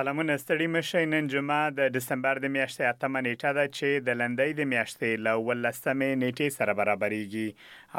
سلامونه 0.00 0.34
ستړي 0.42 0.66
مشه 0.74 1.00
نن 1.14 1.24
جمعه 1.32 1.62
د 1.78 1.88
دسمبر 1.96 2.34
د 2.42 2.46
میاشتې 2.54 2.84
اتمه 2.92 3.20
نیټه 3.26 3.50
ده 3.56 3.64
چې 3.76 3.88
د 4.06 4.16
لندۍ 4.20 4.50
د 4.56 4.62
میاشتې 4.72 5.10
ل 5.26 5.42
ولسمه 5.48 6.10
نیټه 6.22 6.48
سره 6.58 6.72
برابرېږي 6.80 7.48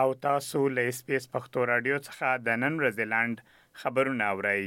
او 0.01 0.07
تاسو 0.27 0.59
له 0.77 0.85
سپیس 0.99 1.23
پښتو 1.35 1.67
رادیو 1.71 1.97
څخه 2.07 2.41
د 2.47 2.61
نن 2.63 2.79
رزلند 2.85 3.43
خبرونه 3.83 4.29
اورئ 4.37 4.63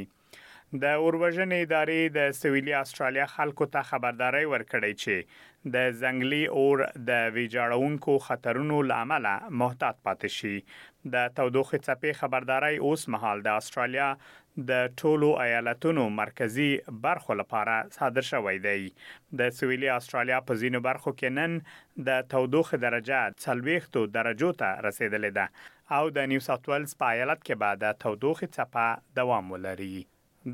د 0.83 0.85
اوروژن 1.07 1.51
ادارې 1.57 2.15
د 2.19 2.39
سویلي 2.43 2.73
استرالیا 2.83 3.27
خلکو 3.35 3.67
ته 3.75 3.89
خبرداري 3.91 4.47
ورکړې 4.53 4.95
چې 5.03 5.75
د 5.75 5.99
ځنګلي 6.01 6.45
اور 6.61 6.83
د 7.11 7.37
ویجاړونکو 7.37 8.17
خطرونو 8.29 8.79
لامل 8.93 9.29
محتاط 9.63 10.01
پاتې 10.07 10.31
شي 10.39 10.57
د 11.17 11.29
تودوخې 11.37 11.79
څپې 11.87 12.19
خبرداري 12.23 12.81
اوس 12.89 13.07
مهال 13.17 13.45
د 13.49 13.61
استرالیا 13.61 14.09
د 14.71 14.73
ټولو 15.01 15.29
ایالتونو 15.45 16.03
مرکزی 16.21 16.71
برخو 17.05 17.33
لپاره 17.41 17.75
صادر 17.97 18.23
شوی 18.33 18.57
دی 18.67 18.83
د 19.39 19.41
سویلي 19.59 19.89
استرالیا 19.99 20.39
په 20.49 20.53
ځینو 20.63 20.79
برخو 20.89 21.11
کې 21.19 21.29
نن 21.39 21.53
د 22.09 22.23
تودوخه 22.33 22.77
درجه 22.87 23.21
40 23.45 24.01
درجو 24.19 24.51
ته 24.61 24.69
رسیدلې 24.87 25.33
ده 25.39 25.47
او 25.99 26.05
د 26.17 26.19
نیو 26.33 26.47
ساوث 26.49 26.69
ویلز 26.69 26.93
په 27.01 27.05
ایالت 27.17 27.41
کې 27.47 27.55
به 27.61 27.69
د 27.83 27.85
تودوخه 28.05 28.47
څپه 28.57 28.87
دوام 29.21 29.45
ولري 29.57 29.95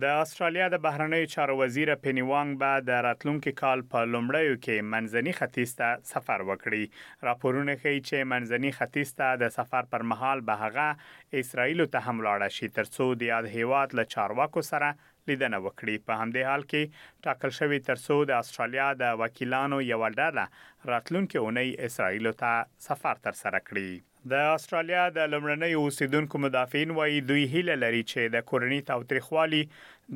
د 0.03 0.05
استرالیا 0.25 0.67
د 0.73 0.79
بهرنیو 0.87 1.29
چارو 1.31 1.55
وزیر 1.61 1.91
پینی 2.03 2.23
وانګ 2.27 2.51
به 2.63 2.73
د 2.89 3.01
راتلونکو 3.07 3.53
کال 3.61 3.81
په 3.95 4.01
لومړیو 4.15 4.59
کې 4.65 4.77
منځني 4.93 5.33
ختیځ 5.39 5.71
ته 5.81 5.89
سفر 6.13 6.41
وکړي 6.51 6.85
راپورونه 7.29 7.73
ښیي 7.81 7.99
چې 8.09 8.29
منځني 8.33 8.71
ختیځ 8.77 9.11
ته 9.23 9.29
د 9.43 9.51
سفر 9.59 9.89
پر 9.95 10.03
مهال 10.13 10.43
به 10.51 10.55
هغه 10.63 11.41
اسرایل 11.43 11.85
ته 11.95 11.99
هم 12.07 12.17
لاړ 12.27 12.41
شي 12.59 12.69
ترڅو 12.79 13.07
د 13.15 13.23
یاد 13.33 13.47
هیواد 13.57 13.97
له 14.01 14.05
چارواکو 14.15 14.63
سره 14.71 14.89
لیدنه 15.33 15.59
وکړي 15.65 15.97
په 16.07 16.13
همدې 16.23 16.43
حال 16.53 16.63
کې 16.71 16.83
ټاکل 17.27 17.51
شوی 17.59 17.81
ترڅو 17.91 18.17
د 18.25 18.33
استرالیا 18.45 18.89
د 19.03 19.19
وکیلانو 19.25 19.83
یو 19.91 20.01
ډله 20.21 20.47
راتلونکو 20.95 21.43
اونۍ 21.45 21.69
اسرایل 21.91 22.33
ته 22.45 22.53
سفر 22.91 23.15
تر 23.27 23.35
سره 23.45 23.61
کړي 23.71 23.91
د 24.33 24.35
استرالیا 24.55 25.03
د 25.17 25.19
لمړنۍ 25.33 25.73
اوسیدونکو 25.77 26.39
مدافعین 26.45 26.91
وایي 26.97 27.21
دوی 27.29 27.45
هیله 27.53 27.77
لري 27.85 28.03
چې 28.11 28.21
د 28.35 28.37
کورنۍ 28.51 28.81
تاوتریخوالي 28.91 29.61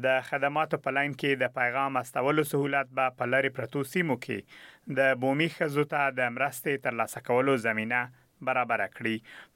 د 0.05 0.07
خدماتو 0.29 0.77
په 0.87 0.91
لاین 0.97 1.13
کې 1.21 1.31
د 1.43 1.49
پیغام 1.59 1.97
استولو 2.03 2.45
سہولت 2.51 2.93
به 2.99 3.17
په 3.21 3.25
لری 3.33 3.51
پروتو 3.61 3.85
سیمو 3.93 4.17
کې 4.27 4.39
د 4.99 5.17
بومي 5.25 5.49
خزو 5.57 5.85
ته 5.95 6.13
د 6.19 6.21
مرستې 6.37 6.85
ترلاسه 6.89 7.21
کولو 7.31 7.57
زمينه 7.67 8.01
برابر 8.49 8.81
کړی 8.97 9.13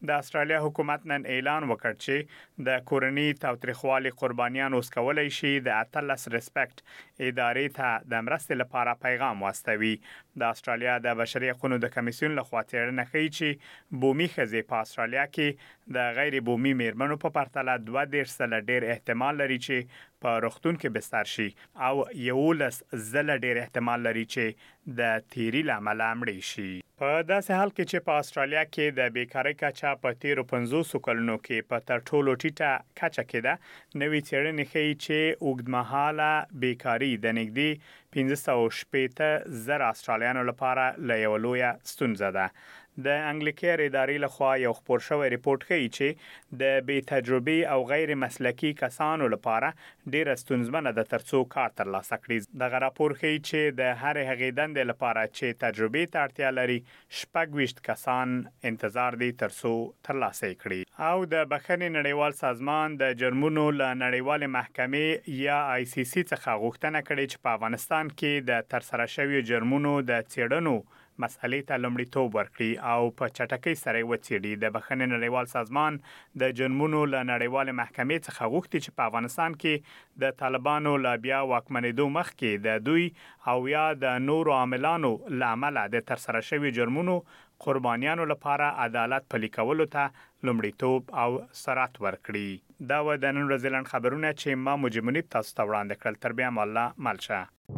د 0.08 0.10
استرالیا 0.24 0.60
حکومت 0.64 1.06
نن 1.12 1.26
اعلان 1.34 1.66
وکړ 1.70 1.96
چې 2.04 2.64
د 2.68 2.84
کورنی 2.90 3.24
تاوتریخوالي 3.44 4.10
قربانیان 4.22 4.74
اوس 4.80 4.90
کولای 4.96 5.28
شي 5.38 5.52
د 5.68 5.80
اتلس 5.84 6.28
ریسپیکټ 6.36 7.28
ادارې 7.28 7.74
ته 7.78 8.10
د 8.12 8.22
مرستې 8.28 8.60
لپاره 8.62 8.96
پیغام 9.06 9.42
واستوي 9.46 9.94
د 10.42 10.54
استرالیا 10.58 10.98
د 11.08 11.18
بشري 11.22 11.50
حقوقو 11.52 11.80
د 11.86 11.94
کمیسیون 11.96 12.36
لخوا 12.40 12.62
تیرنه 12.74 13.04
کوي 13.12 13.28
چې 13.38 13.96
بومي 14.04 14.28
خزه 14.36 14.64
په 14.72 14.84
استرالیا 14.86 15.26
کې 15.34 15.98
د 15.98 16.12
غیر 16.20 16.38
بومي 16.50 16.74
میرمنو 16.82 17.18
په 17.26 17.34
پرتله 17.40 17.78
2 17.90 18.06
درصد 18.16 18.58
ډیر 18.70 18.90
احتمال 18.94 19.42
لري 19.44 19.58
چې 19.68 20.06
په 20.24 20.30
رښتون 20.44 20.74
کې 20.80 20.94
بستر 20.96 21.26
شي 21.34 21.44
او 21.88 21.94
یو 22.28 22.42
لس 22.60 22.76
زله 23.12 23.34
ډیر 23.44 23.56
احتمال 23.60 23.98
لري 24.06 24.24
چې 24.34 24.96
د 25.00 25.22
تیری 25.34 25.60
لامل 25.70 26.00
امړي 26.10 26.40
شي 26.50 26.68
په 27.02 27.10
داسې 27.32 27.50
حال 27.58 27.70
کې 27.74 27.84
چې 27.90 27.98
په 28.08 28.12
استرالیا 28.22 28.62
کې 28.68 28.86
د 28.98 29.12
بیکاری 29.16 29.52
کچا 29.60 29.92
په 30.04 30.16
1350 30.16 31.04
کلونو 31.08 31.36
کې 31.46 31.68
په 31.72 31.86
تر 31.90 32.02
ټولو 32.10 32.34
ټیټه 32.40 32.70
کچا 33.02 33.24
کې 33.30 33.40
ده 33.46 33.54
نوې 34.02 34.20
څېړنې 34.28 34.64
ښیي 34.70 34.94
چې 35.04 35.18
اوږدمهاله 35.46 36.58
بیکاری 36.64 37.12
د 37.26 37.38
نګدي 37.38 37.70
1500 37.78 38.76
شپېته 38.80 39.60
زر 39.68 39.86
استرالیانو 39.92 40.42
لپاره 40.52 40.84
لویه 41.10 41.70
ستونزه 41.92 42.30
ده 42.38 42.46
د 43.06 43.18
انګلیکیر 43.30 43.80
ادارې 43.82 44.22
لخوا 44.22 44.48
یو 44.60 44.70
خبر 44.76 45.02
شوی 45.08 45.26
ریپورت 45.34 45.66
ښیي 45.66 45.90
چې 45.96 46.54
د 46.62 46.80
بې 46.86 47.04
تجربه 47.10 47.74
او 47.74 47.84
غیر 47.92 48.10
مسلکي 48.22 48.70
کسانو 48.80 49.28
لپاره 49.34 49.68
ډېر 50.14 50.40
ستونزمنه 50.40 50.92
ده 50.96 51.04
ترڅو 51.12 51.42
کار 51.56 51.76
ترلاسه 51.82 52.18
کړي 52.24 52.62
د 52.62 52.74
راپور 52.86 53.14
ښیي 53.20 53.38
چې 53.50 53.76
د 53.80 54.00
هر 54.02 54.20
هغې 54.30 54.56
دندې 54.58 54.90
لپاره 54.92 55.22
چې 55.36 55.60
تجربه 55.66 56.10
ته 56.14 56.24
اړتیا 56.24 56.52
لري 56.58 56.78
شپږويشت 57.20 57.84
کسان 57.90 58.34
انتظار 58.72 59.20
دي 59.22 59.30
ترڅو 59.44 59.74
ترلاسه 60.10 60.50
کړي 60.66 61.10
او 61.10 61.16
د 61.32 61.48
بخښنې 61.54 61.88
نړیوال 61.98 62.38
سازمان 62.44 62.98
د 63.04 63.18
جرمونو 63.24 63.68
له 63.80 63.94
نړیوال 64.04 64.50
محکمې 64.58 65.38
یا 65.46 65.62
آی 65.78 65.88
سی 65.94 66.02
سی 66.14 66.22
څخه 66.30 66.60
غوښتنه 66.66 67.00
کړې 67.08 67.24
چې 67.32 67.46
په 67.46 67.56
افغانستان 67.60 68.12
کې 68.18 68.48
د 68.52 68.70
ترسره 68.74 69.12
شوی 69.18 69.46
جرمونو 69.52 69.98
د 70.12 70.24
څېړنو 70.32 70.78
مسئلې 71.24 71.62
ته 71.68 71.74
لمړیتوب 71.84 72.28
ورکړي 72.38 72.72
او 72.92 73.00
په 73.20 73.30
چټکۍ 73.38 73.76
سره 73.84 74.02
وڅېړي 74.10 74.52
د 74.64 74.74
بخښنې 74.74 75.06
نړیوال 75.14 75.48
سازمان 75.54 75.98
د 76.42 76.54
جنمونو 76.60 77.00
له 77.14 77.22
نړیوال 77.32 77.72
محکمې 77.80 78.18
څخه 78.28 78.52
غوښتي 78.52 78.78
چې 78.84 78.94
په 78.98 79.08
افغانستان 79.10 79.58
کې 79.64 80.22
د 80.24 80.36
طالبانو 80.44 80.92
لا 81.06 81.14
بیا 81.26 81.40
واکمنېدو 81.52 82.06
مخکې 82.18 82.64
د 82.68 82.86
دوی 82.90 83.06
او 83.54 83.58
یا 83.74 83.84
د 84.04 84.22
نورو 84.30 84.56
عاملانو 84.60 85.12
لامل 85.42 85.82
د 85.96 86.06
ترسره 86.12 86.44
شوی 86.52 86.74
جرمونو 86.78 87.18
قربانیانو 87.66 88.24
لپاره 88.34 88.70
عدالت 88.86 89.28
پلي 89.34 89.48
کولو 89.58 89.88
ته 89.96 90.06
لمړیتوب 90.12 91.12
او 91.24 91.30
سرات 91.64 92.00
ورکړي 92.04 92.86
دا 92.94 93.00
ودانن 93.10 93.50
رزلن 93.54 93.90
خبرونه 93.92 94.32
چې 94.36 94.64
ما 94.68 94.78
مجمنیب 94.86 95.32
تاسو 95.38 95.56
ته 95.56 95.68
وړاندې 95.70 96.00
کړل 96.04 96.24
تر 96.26 96.38
بیا 96.40 96.54
مله 96.62 97.06
ملشه 97.10 97.77